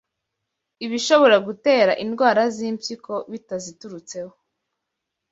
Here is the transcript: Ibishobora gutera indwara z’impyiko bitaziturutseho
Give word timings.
Ibishobora 0.85 1.37
gutera 1.47 1.91
indwara 2.03 2.41
z’impyiko 2.55 3.13
bitaziturutseho 3.31 4.31